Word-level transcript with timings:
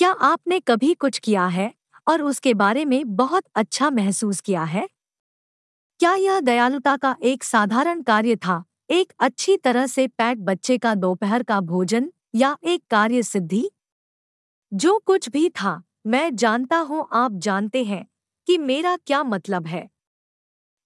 क्या 0.00 0.10
आपने 0.10 0.60
कभी 0.60 0.94
कुछ 0.94 1.18
किया 1.18 1.46
है 1.46 1.74
और 2.08 2.22
उसके 2.22 2.54
बारे 2.54 2.84
में 2.84 3.16
बहुत 3.16 3.44
अच्छा 3.54 3.90
महसूस 3.90 4.40
किया 4.40 4.64
है? 4.64 4.88
क्या 6.00 6.14
यह 6.14 6.40
दयालुता 6.40 6.96
का 6.96 7.16
एक 7.22 7.44
साधारण 7.44 8.02
कार्य 8.02 8.36
था, 8.36 8.64
एक 8.90 9.12
अच्छी 9.20 9.56
तरह 9.56 9.86
से 9.86 10.06
पैट 10.08 10.38
बच्चे 10.38 10.78
का 10.78 10.94
दोपहर 10.94 11.42
का 11.42 11.60
भोजन 11.60 12.12
या 12.34 12.56
एक 12.64 12.82
कार्य 12.90 13.22
सिद्धि? 13.22 13.70
जो 14.72 14.98
कुछ 14.98 15.28
भी 15.28 15.48
था, 15.48 15.82
मैं 16.06 16.36
जानता 16.36 16.78
हूँ 16.78 17.08
आप 17.12 17.32
जानते 17.32 17.84
हैं 17.84 18.06
कि 18.46 18.58
मेरा 18.58 18.96
क्या 18.96 19.22
मतलब 19.22 19.66
है। 19.66 19.88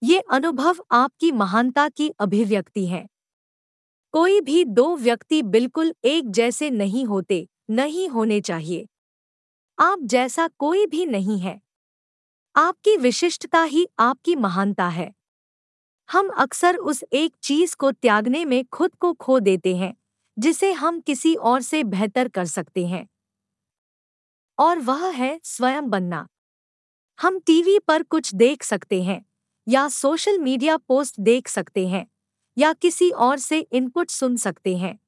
ये 0.03 0.19
अनुभव 0.19 0.75
आपकी 0.91 1.31
महानता 1.31 1.89
की 1.89 2.09
अभिव्यक्ति 2.09 2.87
है। 2.87 3.07
कोई 4.13 4.41
भी 4.41 4.65
दो 4.65 4.95
व्यक्ति 4.97 5.41
बिल्कुल 5.41 5.93
एक 6.05 6.31
जैसे 6.31 6.69
नहीं 6.69 7.05
होते, 7.05 7.47
नहीं 7.69 8.09
होने 8.09 8.41
चाहिए। 8.41 8.87
आप 9.79 9.99
जैसा 10.01 10.47
कोई 10.47 10.85
भी 10.85 11.05
नहीं 11.05 11.39
है। 11.39 11.61
आपकी 12.55 12.97
विशिष्टता 12.97 13.63
ही 13.63 13.87
आपकी 13.99 14.35
महानता 14.35 14.87
है। 14.87 15.13
हम 16.11 16.29
अक्सर 16.29 16.75
उस 16.75 17.03
एक 17.13 17.35
चीज़ 17.43 17.75
को 17.75 17.91
त्यागने 17.91 18.45
में 18.45 18.65
खुद 18.65 18.95
को 18.95 19.13
खो 19.13 19.39
देते 19.39 19.75
हैं, 19.75 19.97
जिसे 20.39 20.71
हम 20.71 20.99
किसी 20.99 21.35
और 21.35 21.61
से 21.61 21.83
बेहतर 21.83 22.27
कर 22.27 22.45
सकते 22.45 22.87
हैं। 22.87 23.07
और 24.59 24.79
वह 24.79 25.09
है 25.09 25.39
स्वयं 25.43 25.89
बनना। 25.89 26.27
हम 27.21 27.39
टीवी 27.39 27.79
पर 27.79 28.03
कुछ 28.03 28.35
देख 28.35 28.63
सकते 28.63 29.03
हैं, 29.03 29.25
या 29.67 29.89
सोशल 29.89 30.39
मीडिया 30.39 30.77
पोस्ट 30.77 31.19
देख 31.19 31.47
सकते 31.47 31.87
हैं, 31.87 32.07
या 32.57 32.73
किसी 32.73 33.11
और 33.11 33.37
से 33.37 33.59
इनपुट 33.59 34.09
सुन 34.09 34.37
सकते 34.37 34.77
हैं। 34.77 34.99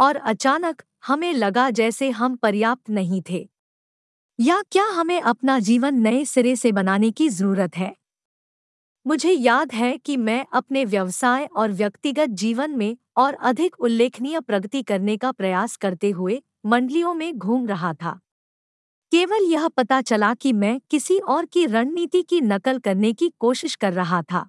और 0.00 0.16
अचानक 0.16 0.82
हमें 1.06 1.32
लगा 1.34 1.70
जैसे 1.70 2.10
हम 2.10 2.36
पर्याप्त 2.36 2.90
नहीं 2.90 3.22
थे। 3.30 3.48
या 4.40 4.62
क्या 4.62 4.84
हमें 4.84 5.20
अपना 5.22 5.58
जीवन 5.58 5.94
नए 5.94 6.24
सिरे 6.24 6.56
से 6.56 6.72
बनाने 6.72 7.10
की 7.10 7.28
ज़रूरत 7.28 7.76
है? 7.76 7.96
मुझे 9.06 9.32
याद 9.32 9.72
है 9.72 9.98
कि 9.98 10.16
मैं 10.16 10.46
अपने 10.52 10.84
व्यवसाय 10.84 11.44
और 11.46 11.72
व्यक्तिगत 11.72 12.28
जीवन 12.28 12.70
में 12.70 12.96
और 13.16 13.34
अधिक 13.34 13.80
उल्लेखनीय 13.80 14.40
प्रगति 14.40 14.82
करने 14.82 15.16
का 15.16 15.32
प्रयास 15.32 15.76
करते 15.76 16.10
हुए 16.10 16.42
मंडलियों 16.66 17.14
में 17.14 17.38
घूम 17.38 17.66
रहा 17.66 17.94
था। 17.94 18.20
केवल 19.12 19.44
यह 19.44 19.68
पता 19.68 20.00
चला 20.02 20.34
कि 20.34 20.52
मैं 20.52 20.80
किसी 20.90 21.18
और 21.18 21.46
की 21.46 21.66
रणनीति 21.66 22.22
की 22.22 22.40
नकल 22.40 22.78
करने 22.78 23.12
की 23.12 23.32
कोशिश 23.38 23.74
कर 23.74 23.92
रहा 23.92 24.22
था। 24.22 24.48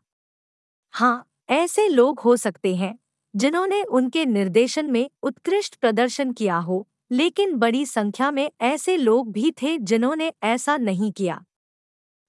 हाँ 0.94 1.26
ऐसे 1.50 1.88
लोग 1.88 2.20
हो 2.20 2.36
सकते 2.38 2.76
हैं। 2.76 3.00
जिन्होंने 3.36 3.84
उनके 3.84 4.26
निर्देशन 4.26 4.92
में 4.92 5.10
उत्कृष्ट 5.24 5.76
प्रदर्शन 5.76 6.32
किया 6.32 6.58
हो, 6.58 6.88
लेकिन 7.12 7.56
बड़ी 7.58 7.86
संख्या 7.86 8.32
में 8.32 8.52
ऐसे 8.62 8.98
लोग 8.98 9.32
भी 9.32 9.52
थे 9.52 9.78
जिन्होंने 9.78 10.34
ऐसा 10.44 10.78
नहीं 10.78 11.12
किया। 11.12 11.44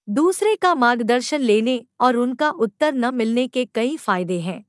दूसरे 0.09 0.57
का 0.57 0.75
मार्गदर्शन 0.75 1.41
लेने 1.41 1.87
और 2.01 2.17
उनका 2.17 2.51
उत्तर 2.51 2.95
न 2.95 3.15
मिलने 3.15 3.49
के 3.49 3.65
कई 3.65 3.97
फ़ायदे 3.97 4.41
हैं। 4.41 4.65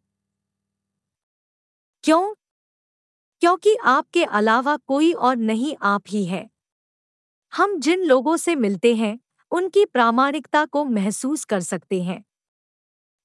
क्यों? 2.03 2.33
क्योंकि 3.41 3.75
आपके 3.75 4.23
अलावा 4.23 4.77
कोई 4.77 5.11
और 5.13 5.35
नहीं 5.35 5.75
आप 5.81 6.03
ही 6.07 6.25
है। 6.25 6.49
हम 7.53 7.79
जिन 7.79 8.03
लोगों 8.03 8.37
से 8.37 8.55
मिलते 8.55 8.95
हैं, 8.95 9.19
उनकी 9.51 9.85
प्रामाणिकता 9.85 10.65
को 10.65 10.85
महसूस 10.85 11.45
कर 11.45 11.59
सकते 11.59 12.03
हैं। 12.03 12.25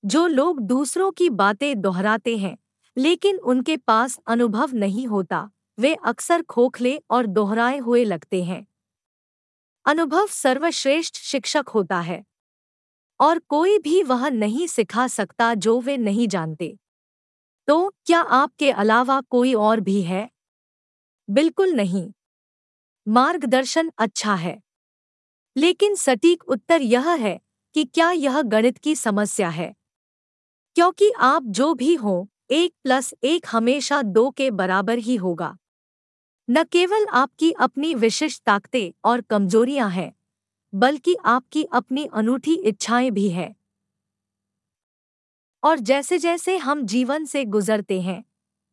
जो 0.05 0.27
लोग 0.27 0.61
दूसरों 0.61 1.11
की 1.11 1.31
बातें 1.31 1.81
दोहराते 1.81 2.36
हैं 2.36 2.56
लेकिन 2.98 3.36
उनके 3.36 3.77
पास 3.77 4.19
अनुभव 4.27 4.70
नहीं 4.72 5.06
होता। 5.06 5.50
वे 5.78 5.94
अक्सर 5.94 6.42
खोखले 6.42 7.02
और 7.10 7.27
दोहराए 7.27 7.78
हुए 7.78 8.05
लगते 8.05 8.44
हैं। 8.44 8.66
अनुभव 9.86 10.27
सर्वश्रेष्ठ 10.27 11.16
शिक्षक 11.16 11.64
होता 11.69 12.00
है। 12.00 12.24
और 13.20 13.38
कोई 13.38 13.78
भी 13.78 14.02
वह 14.02 14.28
नहीं 14.28 14.66
सिखा 14.66 15.08
सकता 15.08 15.55
जो 15.55 15.81
वे 15.81 15.97
नहीं 15.97 16.28
जानते। 16.28 16.78
तो 17.69 17.94
क्या 18.06 18.20
आपके 18.20 18.70
अलावा 18.70 19.20
कोई 19.20 19.54
और 19.54 19.81
भी 19.81 20.03
है? 20.03 20.31
बिल्कुल 21.31 21.70
नहीं। 21.70 22.12
मार्गदर्शन 23.09 23.91
अच्छा 23.98 24.34
है। 24.34 24.60
लेकिन 25.56 25.94
सटीक 25.94 26.44
उत्तर 26.44 26.82
यह 26.82 27.10
है 27.10 27.41
कि 27.75 27.84
क्या 27.84 28.10
यह 28.10 28.43
गणित 28.43 28.78
की 28.78 28.97
समस्या 28.97 29.48
है। 29.48 29.75
क्योंकि 30.75 31.12
आप 31.19 31.43
जो 31.43 31.75
भी 31.75 31.94
हों 31.94 32.26
एक 32.50 32.75
प्लस 32.83 33.15
एक 33.25 33.47
हमेशा 33.53 34.03
दो 34.03 34.31
के 34.31 34.50
बराबर 34.50 34.99
ही 34.99 35.16
होगा। 35.16 35.56
न 36.50 36.65
केवल 36.65 37.06
आपकी 37.06 37.53
अपनी 37.53 37.94
विशिष्ट 37.94 38.43
ताकतें 38.47 38.93
और 39.05 39.21
कमजोरियाँ 39.21 39.91
हैं, 39.91 40.12
बल्कि 40.75 41.16
आपकी 41.25 41.65
अपनी 41.65 42.05
अनूठी 42.06 42.55
इच्छाएँ 42.55 43.11
भी 43.11 43.31
हैं। 43.31 43.56
और 45.62 45.78
जैसे 45.78 46.19
जैसे 46.19 46.56
हम 46.56 46.87
जीवन 46.87 47.25
से 47.25 47.44
गुजरते 47.44 48.00
हैं 48.00 48.25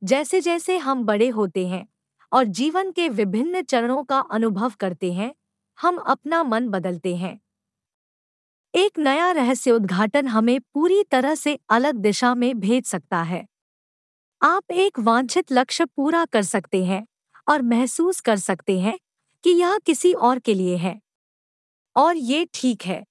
जैसे 0.04 0.42
जैसे 0.42 0.78
हम 0.78 1.04
बड़े 1.04 1.28
होते 1.30 1.68
हैं 1.68 1.88
और 2.32 2.44
जीवन 2.44 2.92
के 2.92 3.10
विभिन्न 3.10 3.62
चरणों 3.62 4.04
का 4.04 4.20
अनुभव 4.20 4.74
करते 4.80 5.14
हैं, 5.14 5.36
हम 5.82 5.98
अपना 5.98 6.44
मन 6.44 6.70
बदलते 6.70 7.16
हैं। 7.16 7.40
एक 8.76 9.00
नया 9.00 9.32
रहस्य 9.32 9.72
उद्घाटन 9.72 10.28
हमें 10.28 10.60
पूरी 10.62 11.04
तरह 11.04 11.36
से 11.36 11.60
अलग 11.70 11.96
दिशा 11.96 12.36
में 12.36 12.60
भेज 12.60 12.86
सकता 12.86 13.22
है। 13.22 13.48
आप 14.42 14.72
एक 14.72 15.00
वांछित 15.00 15.52
लक्ष्य 15.52 15.86
पूरा 15.86 16.26
कर 16.26 16.44
सकते 16.44 16.86
हैं 16.86 17.08
और 17.50 17.62
महसूस 17.62 18.20
कर 18.20 18.38
सकते 18.38 18.80
हैं 18.80 18.98
कि 19.44 19.50
यह 19.50 19.78
किसी 19.78 20.14
और 20.14 20.40
के 20.40 20.54
लिए 20.54 20.76
है। 20.78 21.00
और 21.96 22.18
ये 22.18 22.48
ठीक 22.54 22.84
है। 22.84 23.06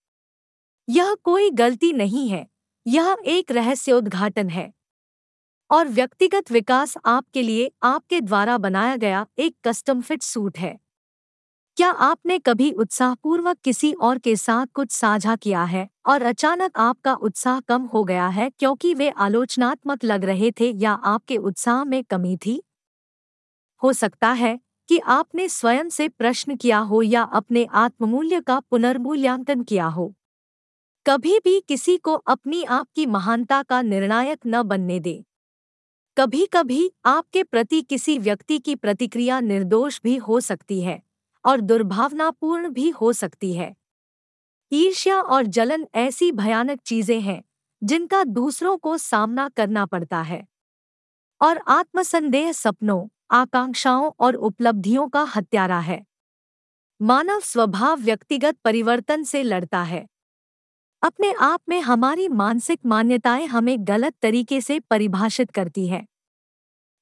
यह 0.88 1.14
कोई 1.24 1.50
गलती 1.50 1.92
नहीं 1.92 2.28
है। 2.28 2.46
यह 2.86 3.16
एक 3.26 3.50
रहस्य 3.50 3.92
उद्घाटन 3.92 4.48
है। 4.48 4.72
और 5.70 5.88
व्यक्तिगत 5.88 6.52
विकास 6.52 6.94
आपके 7.06 7.42
लिए 7.42 7.70
आपके 7.82 8.20
द्वारा 8.20 8.58
बनाया 8.58 8.96
गया 8.96 9.26
एक 9.38 9.56
कस्टम 9.64 10.00
फिट 10.00 10.22
सूट 10.22 10.58
है। 10.58 10.78
क्या 11.76 11.90
आपने 11.90 12.38
कभी 12.38 12.72
उत्साहपूर्वक 12.72 13.58
किसी 13.64 13.92
और 13.92 14.18
के 14.18 14.36
साथ 14.36 14.66
कुछ 14.66 14.92
साझा 14.92 15.36
किया 15.36 15.64
है? 15.64 15.88
और 16.06 16.22
अचानक 16.22 16.78
आपका 16.78 17.14
उत्साह 17.20 17.60
कम 17.60 17.82
हो 17.84 18.02
गया 18.04 18.26
है 18.28 18.48
क्योंकि 18.50 18.94
वे 18.94 19.08
आलोचनात्मक 19.18 20.04
लग 20.04 20.24
रहे 20.24 20.50
थे 20.50 20.70
या 20.76 20.92
आपके 21.06 21.36
उत्साह 21.36 21.84
में 21.84 22.02
कमी 22.04 22.36
थी? 22.36 22.60
हो 23.82 23.92
सकता 23.92 24.30
है 24.32 24.58
कि 24.88 24.98
आपने 24.98 25.48
स्वयं 25.48 25.88
से 25.88 26.08
प्रश्न 26.08 26.56
किया 26.56 26.78
हो 26.78 27.02
या 27.02 27.22
अपने 27.32 27.64
आत्ममूल्य 27.74 28.40
का 28.40 28.58
पुनर्मूल्यांकन 28.60 29.62
किया 29.62 29.86
हो। 29.86 30.12
कभी 31.06 31.38
भी 31.38 31.60
किसी 31.60 31.96
को 31.96 32.14
अपनी 32.26 32.62
आपकी 32.64 33.06
महानता 33.06 33.62
का 33.62 33.82
निर्णायक 33.82 34.38
न 34.46 34.62
बनने 34.62 35.00
दे। 35.00 35.22
कभी 36.16 36.46
कभी 36.46 36.90
आपके 37.06 37.42
प्रति 37.42 37.80
किसी 37.82 38.18
व्यक्ति 38.18 38.58
की 38.58 38.74
प्रतिक्रिया 38.74 39.40
निर्दोष 39.40 40.00
भी 40.04 40.16
हो 40.18 40.40
सकती 40.40 40.80
है 40.82 41.00
और 41.44 41.60
दुर्भावनापूर्ण 41.60 42.68
भी 42.68 42.90
हो 42.90 43.12
सकती 43.12 43.52
है। 43.52 43.74
ईर्ष्या 44.72 45.20
और 45.20 45.46
जलन 45.46 45.86
ऐसी 45.94 46.32
भयानक 46.32 46.80
चीज़ें 46.80 47.20
हैं, 47.20 47.42
जिनका 47.84 48.24
दूसरों 48.24 48.76
को 48.76 48.98
सामना 48.98 49.48
करना 49.48 49.86
पड़ता 49.86 50.22
है। 50.22 50.46
और 51.40 51.60
आत्मसंदेह 51.68 52.52
सपनों, 52.52 53.08
आकांक्षाओं 53.30 54.10
और 54.20 54.34
उपलब्धियों 54.34 55.08
का 55.08 55.22
हत्यारा 55.22 55.78
है। 55.78 56.06
मानव 57.02 57.40
स्वभाव 57.40 57.96
व्यक्तिगत 57.96 58.56
परिवर्तन 58.64 59.22
से 59.22 59.42
लड़ता 59.42 59.82
है। 59.82 60.06
अपने 61.02 61.32
आप 61.32 61.60
में 61.68 61.80
हमारी 61.80 62.28
मानसिक 62.28 62.80
मान्यताएँ 62.86 63.46
हमें 63.46 63.76
गलत 63.80 64.14
तरीके 64.22 64.60
से 64.60 64.80
परिभाषित 64.80 65.50
करती 65.50 65.86
है। 65.86 66.06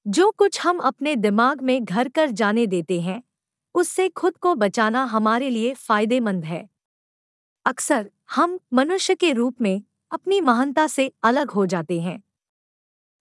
जो 0.06 0.30
कुछ 0.30 0.60
हम 0.66 0.78
अपने 0.78 1.16
दिमाग 1.16 1.60
में 1.62 1.84
घर 1.84 2.08
कर 2.08 2.30
जाने 2.30 2.66
देते 2.66 3.00
हैं, 3.00 3.22
उससे 3.74 4.08
खुद 4.08 4.36
को 4.36 4.54
बचाना 4.54 5.04
हमारे 5.04 5.50
लिए 5.50 5.74
फ़ायदेमंद 5.74 6.44
है। 6.44 6.73
अक्सर 7.66 8.10
हम 8.30 8.58
मनुष्य 8.72 9.14
के 9.14 9.32
रूप 9.32 9.60
में 9.60 9.82
अपनी 10.10 10.40
महानता 10.40 10.86
से 10.86 11.12
अलग 11.22 11.50
हो 11.50 11.66
जाते 11.66 12.00
हैं। 12.00 12.22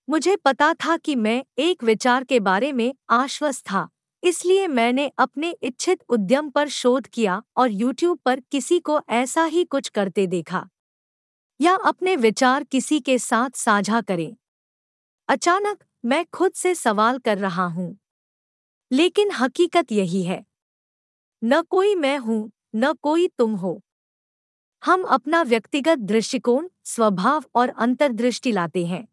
मुझे 0.09 0.35
पता 0.35 0.73
था 0.73 0.97
कि 0.97 1.15
मैं 1.15 1.45
एक 1.57 1.83
विचार 1.83 2.23
के 2.23 2.39
बारे 2.39 2.71
में 2.71 2.95
आश्वस्त 3.09 3.65
था, 3.65 3.89
इसलिए 4.23 4.67
मैंने 4.67 5.11
अपने 5.17 5.51
इच्छित 5.63 6.03
उद्यम 6.09 6.49
पर 6.49 6.69
शोध 6.69 7.07
किया 7.07 7.43
और 7.57 7.69
YouTube 7.69 8.17
पर 8.25 8.39
किसी 8.39 8.79
को 8.79 9.01
ऐसा 9.09 9.43
ही 9.43 9.63
कुछ 9.63 9.89
करते 9.89 10.27
देखा। 10.27 10.69
या 11.61 11.75
अपने 11.75 12.15
विचार 12.15 12.63
किसी 12.63 12.99
के 12.99 13.17
साथ 13.17 13.49
साझा 13.55 14.01
करें। 14.01 14.35
अचानक 15.29 15.83
मैं 16.05 16.25
खुद 16.25 16.51
से 16.51 16.75
सवाल 16.75 17.19
कर 17.19 17.37
रहा 17.37 17.65
हूँ। 17.65 17.97
लेकिन 18.91 19.31
हकीकत 19.31 19.91
यही 19.91 20.23
है। 20.23 20.45
न 21.43 21.61
कोई 21.61 21.95
मैं 21.95 22.17
हूँ, 22.17 22.51
न 22.75 22.93
कोई 22.93 23.27
तुम 23.27 23.55
हो। 23.55 23.81
हम 24.83 25.03
अपना 25.03 25.43
व्यक्तिगत 25.43 25.99
दृष्टिकोण, 25.99 26.69
स्वभाव 26.83 27.43
और 27.55 27.69
अंतर्दृष्टि 27.69 28.51
लाते 28.51 28.85
हैं। 28.85 29.07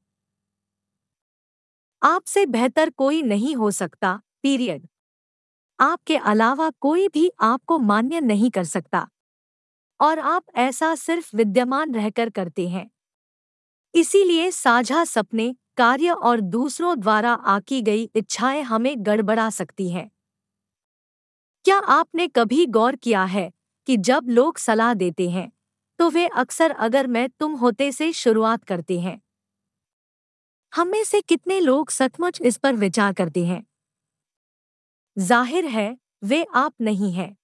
आपसे 2.02 2.46
बेहतर 2.46 2.90
कोई 2.90 3.22
नहीं 3.22 3.56
हो 3.56 3.70
सकता, 3.70 4.20
पीरियड। 4.43 4.88
आपके 5.81 6.17
अलावा 6.17 6.70
कोई 6.81 7.08
भी 7.08 7.31
आपको 7.40 7.78
मान्य 7.78 8.20
नहीं 8.20 8.50
कर 8.50 8.64
सकता। 8.64 9.08
और 10.00 10.19
आप 10.19 10.44
ऐसा 10.55 10.94
सिर्फ़ 10.94 11.37
विद्यमान 11.37 11.94
रहकर 11.94 12.31
करते 12.31 12.69
हैं। 12.69 12.90
इसीलिए 13.94 14.50
साझा 14.50 15.05
सपने, 15.05 15.56
कार्य 15.76 16.11
और 16.11 16.40
दूसरों 16.40 17.00
द्वारा 17.00 17.32
आकी 17.32 17.82
गई 17.82 18.11
इच्छाएँ 18.14 18.62
हमें 18.62 18.94
गड़बड़ा 18.99 19.50
सकती 19.50 19.90
हैं। 19.90 20.11
क्या 21.64 21.78
आपने 21.78 22.28
कभी 22.28 22.66
गौर 22.66 22.96
किया 22.96 23.25
है 23.25 23.52
कि 23.87 23.96
जब 23.96 24.26
लोग 24.28 24.58
सलाह 24.58 24.94
देते 24.94 25.31
हैं 25.31 25.52
तो 26.00 26.11
वे 26.11 26.26
अक्सर 26.26 26.70
अगर 26.70 27.06
मैं 27.06 27.29
तुम 27.41 27.52
होते 27.52 27.93
से 27.93 28.12
शुरुआत 28.12 28.64
करते 28.64 29.00
हैं। 29.00 29.20
हम 30.73 30.88
में 30.88 31.05
से 31.05 31.20
कितने 31.20 31.61
लोग 31.61 31.91
सचमुच 31.91 32.41
इस 32.41 32.56
पर 32.56 32.75
विचार 32.75 33.12
करते 33.12 33.44
हैं? 33.44 33.67
ज़ाहिर 35.19 35.67
है, 35.67 35.99
वे 36.25 36.47
आप 36.55 36.75
नहीं 36.81 37.12
हैं। 37.12 37.37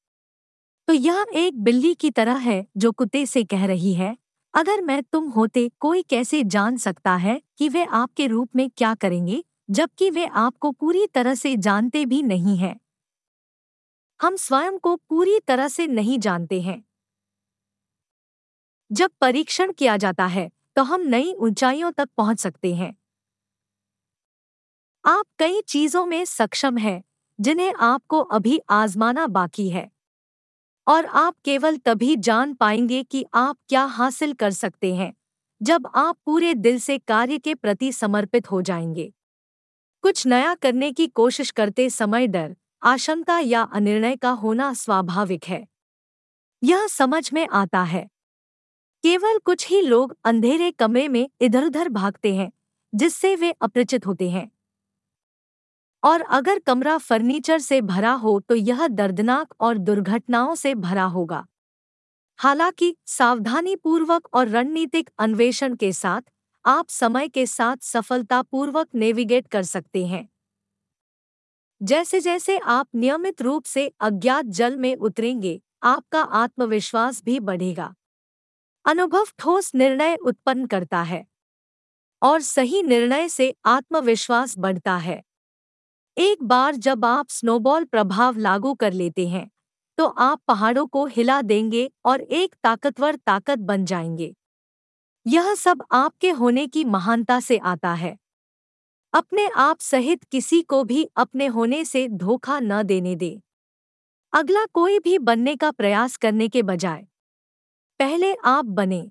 तो 0.88 0.92
यह 0.92 1.26
एक 1.34 1.62
बिल्ली 1.62 1.94
की 1.94 2.10
तरह 2.10 2.36
है 2.36 2.66
जो 2.76 2.92
कुत्ते 2.92 3.26
से 3.26 3.44
कह 3.44 3.66
रही 3.66 3.94
है, 3.94 4.16
अगर 4.54 4.80
मैं 4.80 5.02
तुम 5.02 5.28
होते, 5.28 5.70
कोई 5.80 6.02
कैसे 6.02 6.44
जान 6.44 6.76
सकता 6.76 7.16
है 7.16 7.42
कि 7.58 7.68
वे 7.68 7.84
आपके 7.84 8.26
रूप 8.26 8.56
में 8.56 8.70
क्या 8.70 8.94
करेंगे, 8.94 9.44
जबकि 9.70 10.10
वे 10.10 10.26
आपको 10.26 10.70
पूरी 10.70 11.06
तरह 11.06 11.34
से 11.34 11.56
जानते 11.56 12.06
भी 12.06 12.22
नहीं 12.22 12.56
हैं? 12.56 12.80
हम 14.20 14.36
स्वयं 14.36 14.78
को 14.78 14.96
पूरी 14.96 15.40
तरह 15.40 15.68
से 15.68 15.86
नहीं 15.86 16.18
जानते 16.18 16.60
हैं। 16.60 16.85
जब 18.90 19.10
परीक्षण 19.20 19.72
किया 19.72 19.96
जाता 19.96 20.26
है 20.26 20.50
तो 20.76 20.82
हम 20.82 21.00
नई 21.00 21.32
ऊंचाइयों 21.32 21.90
तक 21.92 22.08
पहुँच 22.16 22.40
सकते 22.40 22.74
हैं। 22.74 22.96
आप 25.04 25.24
कई 25.38 25.60
चीज़ों 25.60 26.04
में 26.06 26.24
सक्षम 26.24 26.78
हैं, 26.78 27.02
जिन्हें 27.38 27.72
आपको 27.74 28.20
अभी 28.20 28.60
आजमाना 28.70 29.26
बाकी 29.26 29.68
है। 29.70 29.88
और 30.86 31.06
आप 31.06 31.34
केवल 31.44 31.76
तभी 31.76 32.16
जान 32.16 32.54
पाएँगे 32.54 33.02
कि 33.02 33.24
आप 33.34 33.56
क्या 33.68 33.84
हासिल 33.84 34.32
कर 34.32 34.50
सकते 34.50 34.94
हैं, 34.94 35.12
जब 35.60 35.88
आप 35.94 36.16
पूरे 36.26 36.54
दिल 36.54 36.78
से 36.78 36.98
कार्य 36.98 37.38
के 37.38 37.54
प्रति 37.54 37.92
समर्पित 37.92 38.50
हो 38.50 38.62
जाएँगे। 38.62 39.12
कुछ 40.04 40.26
नया 40.26 40.54
करने 40.54 40.92
की 40.92 41.06
कोशिश 41.06 41.50
करते 41.50 41.90
समय 41.90 42.26
डर, 42.26 42.56
आशंका 42.82 43.38
या 43.38 43.62
अनिर्णय 43.62 44.16
का 44.16 44.30
होना 44.30 44.72
स्वाभाविक 44.74 45.44
है। 45.44 45.66
यह 46.62 46.86
समझ 46.86 47.30
में 47.32 47.46
आता 47.48 47.82
है। 47.82 48.08
केवल 49.06 49.38
कुछ 49.38 49.68
ही 49.68 49.80
लोग 49.80 50.16
अंधेरे 50.24 50.70
कमरे 50.70 51.08
में 51.08 51.30
इधर 51.40 51.64
उधर 51.64 51.88
भागते 51.88 52.34
हैं, 52.34 52.52
जिससे 52.94 53.36
वे 53.36 53.52
अपरिचित 53.52 54.06
होते 54.06 54.30
हैं। 54.30 54.50
और 56.04 56.20
अगर 56.20 56.58
कमरा 56.58 56.98
फर्नीचर 56.98 57.58
से 57.58 57.80
भरा 57.80 58.12
हो 58.12 58.40
तो 58.40 58.54
यह 58.54 58.88
दर्दनाक 58.88 59.54
और 59.60 59.78
दुर्घटनाओं 59.78 60.54
से 60.54 60.74
भरा 60.74 61.04
होगा। 61.04 61.46
हालाँकि, 62.38 62.96
सावधानीपूर्वक 63.06 64.28
और 64.34 64.48
रणनीतिक 64.48 65.10
अन्वेषण 65.18 65.76
के 65.76 65.92
साथ, 65.92 66.22
आप 66.66 66.88
समय 66.88 67.28
के 67.28 67.46
साथ 67.46 67.76
सफलतापूर्वक 67.82 68.88
नेविगेट 68.94 69.48
कर 69.48 69.62
सकते 69.62 70.06
हैं। 70.06 70.28
जैसे 71.82 72.20
जैसे 72.20 72.58
आप 72.58 72.88
नियमित 72.94 73.42
रूप 73.42 73.64
से 73.64 73.92
अज्ञात 74.00 74.44
जल 74.44 74.76
में 74.76 74.96
उतरेंगे, 74.96 75.62
आपका 75.82 76.22
आत्मविश्वास 76.22 77.24
भी 77.24 77.40
बढ़ेगा। 77.40 77.94
अनुभव 78.86 79.26
ठोस 79.38 79.70
निर्णय 79.74 80.14
उत्पन्न 80.16 80.66
करता 80.66 81.02
है 81.02 81.24
और 82.22 82.40
सही 82.40 82.82
निर्णय 82.82 83.28
से 83.28 83.54
आत्मविश्वास 83.66 84.54
बढ़ता 84.58 84.96
है। 84.96 85.22
एक 86.16 86.42
बार 86.42 86.76
जब 86.76 87.04
आप 87.04 87.28
स्नोबॉल 87.30 87.84
प्रभाव 87.84 88.38
लागू 88.38 88.74
कर 88.74 88.92
लेते 88.92 89.26
हैं 89.28 89.48
तो 89.98 90.06
आप 90.06 90.40
पहाड़ों 90.48 90.86
को 90.86 91.04
हिला 91.06 91.40
देंगे 91.42 91.90
और 92.04 92.20
एक 92.20 92.54
ताकतवर 92.64 93.16
ताकत 93.16 93.58
बन 93.60 93.84
जाएँगे। 93.84 94.34
यह 95.26 95.54
सब 95.54 95.82
आपके 95.92 96.30
होने 96.30 96.66
की 96.66 96.84
महानता 96.84 97.40
से 97.40 97.58
आता 97.58 97.92
है। 97.94 98.16
अपने 99.12 99.48
आप 99.56 99.80
सहित 99.80 100.24
किसी 100.24 100.62
को 100.62 100.82
भी 100.84 101.04
अपने 101.16 101.46
होने 101.48 101.84
से 101.84 102.08
धोखा 102.08 102.60
न 102.60 102.82
देने 102.82 103.14
दे। 103.16 103.38
अगला 104.32 104.64
कोई 104.66 104.98
भी 104.98 105.18
बनने 105.20 105.56
का 105.56 105.70
प्रयास 105.70 106.16
करने 106.16 106.48
के 106.48 106.62
बजाय 106.62 107.06
पहले 108.00 108.34
आप 108.44 108.64
बने। 108.64 109.10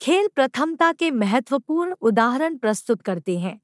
खेल 0.00 0.28
प्रथमता 0.28 0.92
के 0.92 1.10
महत्वपूर्ण 1.10 1.94
उदाहरण 2.00 2.58
प्रस्तुत 2.58 3.02
करते 3.02 3.38
हैं। 3.38 3.60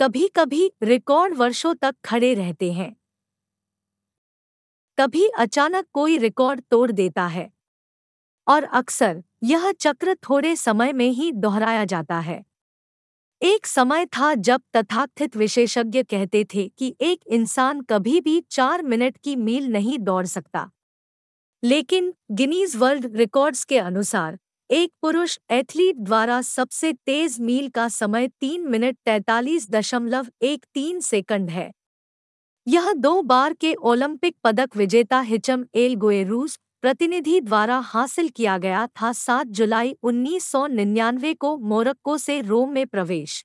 कभी 0.00 0.28
कभी 0.28 0.72
रिकॉर्ड 0.82 1.34
वर्षों 1.34 1.74
तक 1.74 1.94
खड़े 2.04 2.34
रहते 2.34 2.72
हैं। 2.72 2.96
कभी 4.98 5.28
अचानक 5.28 5.86
कोई 5.92 6.18
रिकॉर्ड 6.18 6.60
तोड़ 6.70 6.92
देता 6.92 7.26
है। 7.26 7.50
और 8.48 8.64
अक्सर 8.64 9.22
यह 9.42 9.72
चक्र 9.72 10.14
थोड़े 10.14 10.56
समय 10.56 10.92
में 10.92 11.10
ही 11.10 11.32
दोहराया 11.32 11.84
जाता 11.84 12.18
है। 12.18 12.44
एक 13.42 13.66
समय 13.66 14.06
था 14.06 14.34
जब 14.34 14.62
तथाकथित 14.76 15.36
विशेषज्ञ 15.36 16.02
कहते 16.02 16.46
थे 16.54 16.68
कि 16.68 16.96
एक 17.00 17.20
इंसान 17.26 17.80
कभी 17.80 18.20
भी 18.20 18.40
चार 18.40 18.82
मिनट 18.82 19.18
की 19.18 19.36
मील 19.36 19.66
नहीं 19.66 19.98
दौड़ 19.98 20.26
सकता। 20.26 20.70
लेकिन 21.64 22.12
गिनीज 22.30 22.76
वर्ल्ड 22.76 23.16
रिकॉर्ड्स 23.16 23.64
के 23.64 23.78
अनुसार, 23.78 24.38
एक 24.70 24.90
पुरुष 25.02 25.38
एथलीट 25.50 25.96
द्वारा 25.96 26.42
सबसे 26.42 26.92
तेज 26.92 27.40
मील 27.40 27.68
का 27.68 27.88
समय 27.88 28.28
तीन 28.28 28.68
मिनट 28.68 28.96
तैतालीस 29.04 29.70
दशमलव 29.70 30.26
एक 30.42 30.64
तीन 30.74 31.00
सेकंड 31.00 31.50
है। 31.50 31.70
यह 32.68 32.92
दो 32.92 33.22
बार 33.22 33.52
के 33.52 33.74
ओलंपिक 33.74 34.36
पदक 34.44 34.76
विजेता 34.76 35.20
हिचम 35.20 35.64
एल 35.74 35.94
गोएरूस 35.94 36.58
प्रतिनिधि 36.82 37.40
द्वारा 37.40 37.78
हासिल 37.78 38.28
किया 38.28 38.58
गया 38.58 38.86
था 38.86 39.12
7 39.12 39.46
जुलाई 39.46 39.96
1999 40.02 41.34
को 41.34 41.56
मोरक्को 41.56 42.18
से 42.18 42.40
रोम 42.40 42.70
में 42.70 42.86
प्रवेश। 42.86 43.44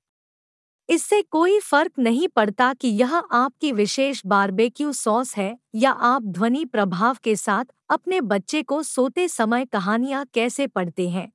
इससे 0.90 1.22
कोई 1.22 1.60
फ़र्क 1.60 1.92
नहीं 2.00 2.28
पड़ता 2.28 2.74
कि 2.74 2.88
यह 2.88 3.16
आपकी 3.16 3.72
विशेष 3.72 4.22
बारबेक्यू 4.26 4.94
सॉस 4.94 5.36
है 5.38 5.58
या 5.76 5.92
आप 5.92 6.24
ध्वनि 6.24 6.66
प्रभाव 6.66 7.18
के 7.24 7.36
साथ 7.36 7.66
अपने 7.90 8.22
बच्चे 8.22 8.64
को 8.64 8.84
सोते 8.84 9.28
समय 9.28 9.66
कहानियाँ 9.66 10.26
कैसे 10.34 10.68
पढ़ते 10.68 11.10
हैं। 11.10 11.32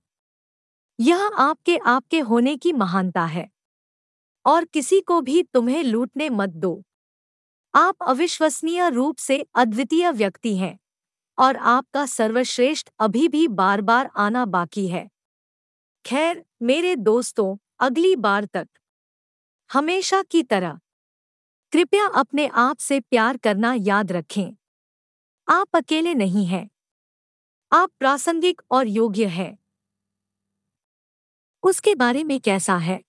यह 0.99 1.23
आपके 1.39 1.77
आपके 1.77 2.21
होने 2.21 2.57
की 2.57 2.73
महानता 2.73 3.25
है। 3.25 3.49
और 4.47 4.65
किसी 4.65 5.01
को 5.01 5.21
भी 5.21 5.43
तुम्हें 5.43 5.85
लूटने 5.85 6.31
मत 6.31 6.49
दो। 6.49 6.83
आप 7.75 7.97
अविश्वसनीय 8.03 8.91
रूप 8.91 9.17
से 9.17 9.47
अद्वितीय 9.55 10.11
व्यक्ति 10.13 10.57
हैं 10.57 10.79
और 11.39 11.57
आपका 11.57 12.07
सर्वश्रेष्ठ 12.07 12.91
अभी 13.01 13.29
भी 13.29 13.49
बार 13.49 13.81
बार 13.81 14.11
आना 14.17 14.45
बाकी 14.47 14.89
है। 14.89 15.09
खैर, 16.05 16.45
मेरे 16.63 16.97
दोस्तों, 16.97 17.57
अगली 17.81 18.17
बार 18.17 18.45
तक। 18.45 18.69
हमेशा 19.75 20.23
की 20.23 20.43
तरह। 20.43 20.81
कृपया 21.73 22.07
अपने 22.07 22.47
आप 22.47 22.79
से 22.79 23.01
प्यार 23.01 23.37
करना 23.37 23.75
याद 23.75 24.13
रखें। 24.13 24.57
आप 25.49 25.77
अकेले 25.77 26.15
नहीं 26.15 26.47
हैं। 26.47 26.71
आप 27.73 27.91
प्रासंगिक 27.99 28.63
और 28.71 28.87
योग्य 28.87 29.27
हैं। 29.27 29.59
उसके 31.63 31.95
बारे 31.95 32.25
में 32.25 32.41
कैसा 32.41 32.77
है? 32.77 33.03